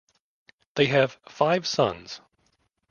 They 0.73 0.87
have 0.87 1.19
five 1.29 1.67
sons. 1.67 2.21